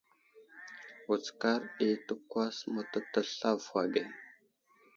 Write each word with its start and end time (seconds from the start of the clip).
Wutskar 1.07 1.61
ɗi 1.75 1.87
təkwas 2.07 2.57
mətatasl 2.73 3.41
avohw 3.51 3.75
age. 3.81 4.03